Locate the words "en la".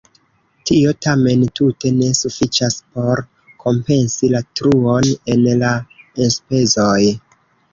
5.35-5.71